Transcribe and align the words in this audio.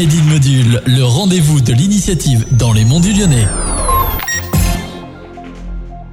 Module, 0.00 0.80
le 0.86 1.04
rendez-vous 1.04 1.60
de 1.60 1.74
l'initiative 1.74 2.46
dans 2.56 2.72
les 2.72 2.86
monts 2.86 3.00
du 3.00 3.12
Lyonnais. 3.12 3.44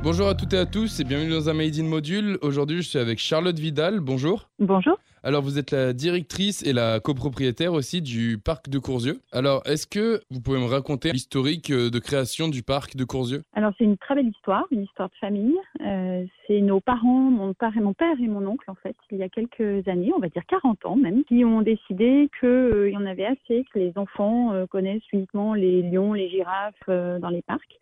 Bonjour 0.03 0.27
à 0.27 0.35
toutes 0.35 0.51
et 0.51 0.57
à 0.57 0.65
tous 0.65 0.99
et 0.99 1.05
bienvenue 1.05 1.29
dans 1.29 1.47
un 1.47 1.53
Made 1.53 1.79
in 1.79 1.83
Module. 1.83 2.37
Aujourd'hui, 2.41 2.81
je 2.81 2.89
suis 2.89 2.99
avec 2.99 3.17
Charlotte 3.17 3.57
Vidal. 3.57 4.01
Bonjour. 4.01 4.49
Bonjour. 4.59 4.97
Alors, 5.27 5.41
vous 5.41 5.59
êtes 5.59 5.71
la 5.71 5.91
directrice 5.91 6.65
et 6.65 6.71
la 6.71 7.01
copropriétaire 7.01 7.73
aussi 7.73 8.01
du 8.01 8.37
parc 8.37 8.69
de 8.69 8.79
Courzieux. 8.79 9.19
Alors, 9.33 9.61
est-ce 9.65 9.85
que 9.85 10.21
vous 10.31 10.39
pouvez 10.39 10.57
me 10.57 10.67
raconter 10.67 11.11
l'historique 11.11 11.69
euh, 11.69 11.89
de 11.89 11.99
création 11.99 12.47
du 12.47 12.63
parc 12.63 12.95
de 12.95 13.03
Courzieux? 13.03 13.43
Alors, 13.51 13.73
c'est 13.77 13.83
une 13.83 13.97
très 13.97 14.15
belle 14.15 14.29
histoire, 14.29 14.63
une 14.71 14.83
histoire 14.83 15.09
de 15.09 15.15
famille. 15.15 15.57
Euh, 15.85 16.23
c'est 16.47 16.61
nos 16.61 16.79
parents, 16.79 17.29
mon 17.29 17.53
père 17.53 18.13
et 18.23 18.27
mon 18.27 18.47
oncle, 18.47 18.71
en 18.71 18.75
fait, 18.75 18.95
il 19.11 19.17
y 19.17 19.23
a 19.23 19.27
quelques 19.27 19.85
années, 19.89 20.13
on 20.15 20.19
va 20.19 20.29
dire 20.29 20.45
40 20.47 20.85
ans 20.85 20.95
même, 20.95 21.25
qui 21.25 21.43
ont 21.43 21.61
décidé 21.61 22.29
qu'il 22.39 22.47
euh, 22.47 22.89
y 22.89 22.95
en 22.95 23.05
avait 23.05 23.25
assez, 23.25 23.65
que 23.73 23.79
les 23.79 23.91
enfants 23.97 24.53
connaissent 24.69 25.11
uniquement 25.11 25.55
les 25.55 25.81
lions, 25.81 26.13
les 26.13 26.29
girafes 26.29 26.87
dans 26.87 27.29
les 27.29 27.41
parcs, 27.41 27.79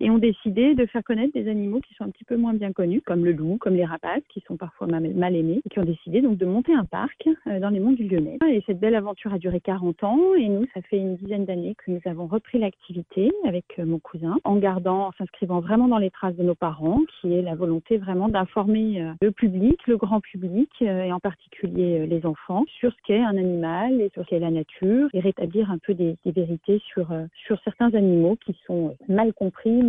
et 0.00 0.10
ont 0.10 0.18
décidé 0.18 0.74
de 0.74 0.86
faire 0.86 1.02
connaître 1.02 1.32
des 1.32 1.48
animaux 1.48 1.80
qui 1.80 1.94
sont 1.94 2.04
un 2.04 2.10
petit 2.10 2.24
peu 2.24 2.36
moins 2.36 2.54
bien 2.54 2.72
connus, 2.72 3.02
comme 3.02 3.24
le 3.24 3.32
loup, 3.32 3.58
comme 3.58 3.74
les 3.74 3.84
rapaces, 3.84 4.22
qui 4.28 4.42
sont 4.46 4.56
parfois 4.56 4.86
mal 4.86 5.36
aimés, 5.36 5.60
et 5.64 5.68
qui 5.68 5.78
ont 5.78 5.84
décidé 5.84 6.20
donc 6.20 6.36
de 6.36 6.46
monter 6.46 6.74
un 6.74 6.84
parc 6.84 7.28
euh, 7.46 7.58
dans 7.60 7.70
les 7.70 7.80
monts 7.80 7.92
du 7.92 8.04
Lyonnais. 8.04 8.38
Et 8.48 8.62
cette 8.66 8.78
belle 8.78 8.94
aventure 8.94 9.32
a 9.32 9.38
duré 9.38 9.60
40 9.60 10.04
ans 10.04 10.34
et 10.34 10.48
nous, 10.48 10.66
ça 10.74 10.82
fait 10.82 10.98
une 10.98 11.16
dizaine 11.16 11.44
d'années 11.44 11.74
que 11.74 11.90
nous 11.90 12.00
avons 12.04 12.26
repris 12.26 12.58
l'activité 12.58 13.32
avec 13.46 13.64
euh, 13.78 13.86
mon 13.86 13.98
cousin 13.98 14.36
en 14.44 14.56
gardant, 14.56 15.08
en 15.08 15.12
s'inscrivant 15.12 15.60
vraiment 15.60 15.88
dans 15.88 15.98
les 15.98 16.10
traces 16.10 16.36
de 16.36 16.42
nos 16.42 16.54
parents, 16.54 17.00
qui 17.20 17.34
est 17.34 17.42
la 17.42 17.54
volonté 17.54 17.98
vraiment 17.98 18.28
d'informer 18.28 19.02
euh, 19.02 19.12
le 19.20 19.30
public, 19.30 19.80
le 19.86 19.96
grand 19.96 20.20
public 20.20 20.70
et 20.80 21.12
en 21.12 21.20
particulier 21.20 22.06
les 22.06 22.24
enfants 22.26 22.64
sur 22.78 22.92
ce 22.92 22.96
qu'est 23.06 23.20
un 23.20 23.36
animal 23.36 24.00
et 24.00 24.10
sur 24.10 24.24
ce 24.24 24.30
qu'est 24.30 24.38
la 24.38 24.50
nature 24.50 25.08
et 25.12 25.20
rétablir 25.20 25.70
un 25.70 25.78
peu 25.78 25.94
des, 25.94 26.16
vérités 26.24 26.80
sur, 26.86 27.08
sur 27.46 27.58
certains 27.62 27.92
animaux 27.94 28.36
qui 28.44 28.56
sont 28.66 28.96
mal 29.08 29.32
compris, 29.32 29.82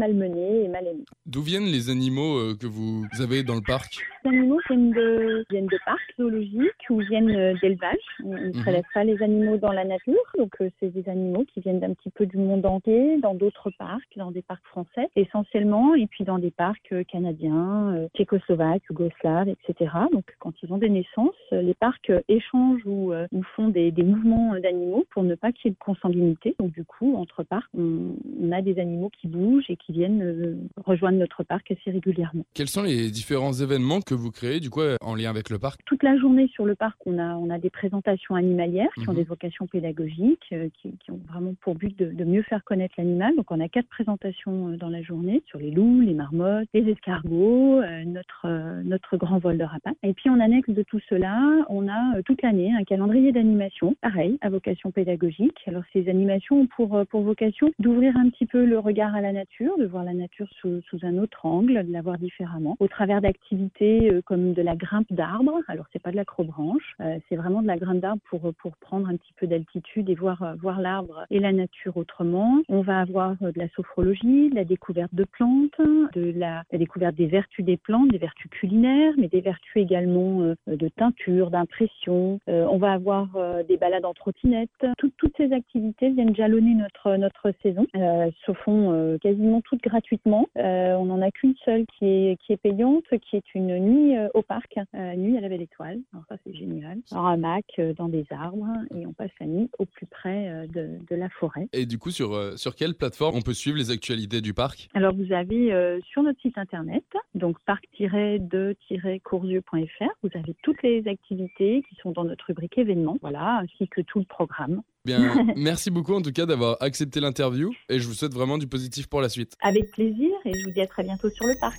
D'où 1.25 1.41
viennent 1.41 1.65
les 1.65 1.89
animaux 1.89 2.55
que 2.55 2.67
vous 2.67 3.05
avez 3.19 3.43
dans 3.43 3.55
le 3.55 3.61
parc? 3.61 3.99
Animaux 4.27 4.59
viennent 4.67 4.91
de, 4.91 5.45
viennent 5.49 5.67
de 5.67 5.79
parcs 5.85 6.13
zoologiques 6.19 6.89
ou 6.89 6.99
viennent 6.99 7.29
euh, 7.29 7.53
d'élevage. 7.61 7.97
On 8.23 8.33
ne 8.33 8.47
mhm. 8.47 8.61
prélève 8.61 8.83
pas 8.93 9.03
les 9.03 9.21
animaux 9.21 9.57
dans 9.57 9.71
la 9.71 9.85
nature. 9.85 10.15
Donc, 10.37 10.55
euh, 10.61 10.69
c'est 10.79 10.89
des 10.89 11.07
animaux 11.09 11.45
qui 11.45 11.61
viennent 11.61 11.79
d'un 11.79 11.93
petit 11.93 12.09
peu 12.09 12.25
du 12.25 12.37
monde 12.37 12.65
entier, 12.65 13.17
dans 13.21 13.33
d'autres 13.33 13.71
parcs, 13.77 14.11
dans 14.15 14.31
des 14.31 14.41
parcs 14.41 14.65
français 14.65 15.09
essentiellement, 15.15 15.95
et 15.95 16.07
puis 16.07 16.23
dans 16.23 16.39
des 16.39 16.51
parcs 16.51 16.91
euh, 16.91 17.03
canadiens, 17.03 18.07
tchécoslovaques, 18.15 18.83
yougoslaves, 18.89 19.49
etc. 19.49 19.91
Donc, 20.11 20.25
quand 20.39 20.53
ils 20.63 20.71
ont 20.71 20.77
des 20.77 20.89
naissances, 20.89 21.35
les 21.51 21.73
parcs 21.73 22.11
échangent 22.27 22.85
ou, 22.85 23.13
font 23.55 23.69
des, 23.69 23.91
mouvements 23.91 24.55
d'animaux 24.59 25.05
pour 25.11 25.23
ne 25.23 25.35
pas 25.35 25.51
qu'il 25.51 25.69
y 25.69 25.71
ait 25.71 25.71
de 25.71 25.83
consanguinité. 25.83 26.55
Donc, 26.59 26.71
du 26.71 26.83
coup, 26.83 27.15
entre 27.15 27.43
parcs, 27.43 27.69
on, 27.77 28.15
on 28.41 28.51
a 28.51 28.61
des 28.61 28.79
animaux 28.79 29.09
qui 29.09 29.27
bougent 29.27 29.69
et 29.69 29.75
qui 29.75 29.91
viennent 29.91 30.69
rejoindre 30.85 31.17
notre 31.17 31.43
parc 31.43 31.71
assez 31.71 31.91
régulièrement. 31.91 32.45
Quels 32.53 32.67
sont 32.67 32.83
les 32.83 33.11
différents 33.11 33.53
événements 33.53 34.01
que 34.09 34.15
vous 34.15 34.31
créez, 34.31 34.59
du 34.59 34.71
coup, 34.71 34.81
en 35.01 35.13
lien 35.13 35.29
avec 35.29 35.51
le 35.51 35.59
parc 35.59 35.81
Toute 35.85 36.01
la 36.01 36.17
journée 36.17 36.47
sur 36.47 36.65
le 36.65 36.73
parc, 36.73 36.97
on 37.05 37.19
a, 37.19 37.35
on 37.35 37.51
a 37.51 37.59
des 37.59 37.69
présentations 37.69 38.33
animalières 38.33 38.89
qui 38.95 39.07
ont 39.07 39.11
mhm. 39.11 39.19
des 39.19 39.23
vocations 39.23 39.67
pédagogiques, 39.67 40.47
euh, 40.51 40.67
qui, 40.81 41.11
ont 41.11 41.19
vraiment 41.27 41.53
pour 41.61 41.75
but 41.75 41.95
de, 41.95 42.23
mieux 42.23 42.41
faire 42.41 42.63
connaître 42.63 42.95
l'animal. 42.97 43.35
Donc 43.35 43.51
on 43.51 43.59
a 43.59 43.67
quatre 43.67 43.87
présentations 43.87 44.69
euh, 44.69 44.77
dans 44.77 44.89
la 44.89 45.03
journée 45.03 45.43
sur 45.45 45.59
les 45.59 45.69
loups, 45.69 46.01
les 46.01 46.15
marmottes, 46.15 46.67
les 46.73 46.89
escargots, 46.89 47.81
euh, 47.81 48.03
notre, 48.03 48.81
notre 48.81 49.15
grand 49.17 49.37
vol 49.37 49.59
de 49.59 49.63
rapaces. 49.63 49.93
Et 50.01 50.13
puis 50.13 50.29
en 50.31 50.39
annexe 50.39 50.69
de 50.69 50.81
tout 50.81 50.99
cela, 51.07 51.39
on 51.69 51.87
a 51.87 52.23
toute 52.23 52.41
l'année 52.41 52.73
un 52.73 52.83
calendrier 52.83 53.31
d'animation, 53.31 53.95
pareil, 54.01 54.39
à 54.41 54.49
vocation 54.49 54.89
pédagogique. 54.89 55.59
Alors 55.67 55.83
ces 55.93 56.09
animations 56.09 56.61
ont 56.61 56.67
pour, 56.67 57.05
pour 57.11 57.21
vocation 57.21 57.69
d'ouvrir 57.77 58.17
un 58.17 58.29
petit 58.29 58.47
peu 58.47 58.65
le 58.65 58.79
regard 58.79 59.13
à 59.13 59.21
la 59.21 59.33
nature, 59.33 59.77
de 59.77 59.85
voir 59.85 60.03
la 60.03 60.15
nature 60.15 60.47
sous, 60.59 60.81
sous 60.89 60.97
un 61.03 61.19
autre 61.19 61.45
angle, 61.45 61.85
de 61.85 61.93
la 61.93 62.01
voir 62.01 62.17
différemment, 62.17 62.75
au 62.79 62.87
travers 62.87 63.21
d'activités 63.21 63.98
comme 64.25 64.53
de 64.53 64.61
la 64.61 64.75
grimpe 64.75 65.11
d'arbres. 65.11 65.61
Alors 65.67 65.85
c'est 65.91 66.01
pas 66.01 66.11
de 66.11 66.15
l'acrobranche, 66.15 66.95
euh, 67.01 67.17
c'est 67.27 67.35
vraiment 67.35 67.61
de 67.61 67.67
la 67.67 67.77
graine 67.77 67.99
d'arbre 67.99 68.21
pour, 68.29 68.53
pour 68.55 68.75
prendre 68.77 69.07
un 69.07 69.15
petit 69.15 69.33
peu 69.37 69.47
d'altitude 69.47 70.09
et 70.09 70.15
voir, 70.15 70.41
euh, 70.43 70.53
voir 70.61 70.79
l'arbre 70.79 71.25
et 71.29 71.39
la 71.39 71.51
nature 71.51 71.97
autrement. 71.97 72.59
On 72.69 72.81
va 72.81 72.99
avoir 72.99 73.35
euh, 73.41 73.51
de 73.51 73.59
la 73.59 73.69
sophrologie, 73.69 74.49
de 74.49 74.55
la 74.55 74.65
découverte 74.65 75.13
de 75.13 75.23
plantes, 75.23 75.79
de 76.13 76.33
la, 76.35 76.63
découverte 76.73 77.15
des 77.15 77.27
vertus 77.27 77.65
des 77.65 77.77
plantes, 77.77 78.09
des 78.09 78.17
vertus 78.17 78.49
culinaires, 78.51 79.13
mais 79.17 79.27
des 79.27 79.41
vertus 79.41 79.81
également 79.81 80.53
de 80.67 80.87
teinture, 80.89 81.49
d'impression. 81.49 82.39
on 82.47 82.77
va 82.77 82.93
avoir 82.93 83.27
des 83.67 83.77
balades 83.77 84.05
en 84.05 84.13
trottinette. 84.13 84.69
toutes 84.97 85.37
ces 85.37 85.51
activités 85.51 86.09
viennent 86.09 86.35
jalonner 86.35 86.73
notre, 86.75 87.15
notre 87.17 87.51
saison. 87.61 87.85
Elles 87.93 88.33
se 88.45 88.53
font 88.53 89.17
quasiment 89.21 89.61
toutes 89.61 89.81
gratuitement. 89.81 90.47
on 90.55 91.05
n'en 91.05 91.21
a 91.21 91.31
qu'une 91.31 91.55
seule 91.65 91.85
qui 91.97 92.05
est, 92.05 92.37
qui 92.37 92.53
est 92.53 92.57
payante, 92.57 93.03
qui 93.29 93.35
est 93.35 93.55
une 93.55 93.77
nuit 93.89 94.15
au 94.33 94.41
parc, 94.41 94.75
nuit 94.93 95.37
à 95.37 95.41
la 95.41 95.49
belle 95.49 95.61
étoile. 95.61 95.99
Alors 96.13 96.25
ça 96.29 96.35
c'est 96.43 96.53
génial 96.53 96.99
en 97.11 97.25
hamac 97.25 97.65
euh, 97.79 97.93
dans 97.93 98.09
des 98.09 98.25
arbres 98.31 98.67
et 98.95 99.05
on 99.05 99.13
passe 99.13 99.29
la 99.39 99.45
nuit 99.47 99.69
au 99.79 99.85
plus 99.85 100.07
près 100.07 100.49
euh, 100.49 100.67
de, 100.67 101.15
la 101.15 101.29
forêt. 101.29 101.69
Et 101.73 101.85
du 101.85 101.97
coup, 101.97 102.11
sur, 102.11 102.33
euh, 102.33 102.55
sur 102.55 102.75
quelle 102.75 102.95
plateforme 102.95 103.35
on 103.37 103.41
peut 103.41 103.53
suivre 103.53 103.77
les 103.77 103.91
actualités 103.91 104.39
du 104.41 104.53
parc? 104.53 104.89
Alors 104.93 105.13
vous 105.13 105.33
avez 105.33 105.99
sur 106.11 106.23
notre 106.23 106.39
site 106.41 106.57
internet, 106.57 107.03
donc 107.35 107.57
parc-de-courzieux.fr, 107.65 110.09
vous 110.23 110.29
avez 110.33 110.55
toutes 110.63 110.81
les 110.83 111.05
activités 111.07 111.83
qui 111.89 111.95
sont 112.01 112.11
dans 112.11 112.23
notre 112.23 112.45
rubrique 112.45 112.77
événements, 112.77 113.17
voilà, 113.21 113.59
ainsi 113.59 113.89
que 113.89 113.99
tout 114.01 114.19
le 114.19 114.25
programme. 114.25 114.81
Bien, 115.05 115.19
merci 115.55 115.91
beaucoup 115.91 116.13
en 116.13 116.21
tout 116.21 116.31
cas 116.31 116.45
d'avoir 116.45 116.77
accepté 116.81 117.19
l'interview 117.19 117.73
et 117.89 117.99
je 117.99 118.07
vous 118.07 118.13
souhaite 118.13 118.33
vraiment 118.33 118.57
du 118.57 118.67
positif 118.67 119.07
pour 119.07 119.19
la 119.21 119.27
suite. 119.29 119.57
Avec 119.61 119.91
plaisir 119.91 120.31
et 120.45 120.53
je 120.53 120.65
vous 120.65 120.71
dis 120.71 120.81
à 120.81 120.87
très 120.87 121.03
bientôt 121.03 121.29
sur 121.29 121.45
le 121.45 121.53
parc. 121.59 121.77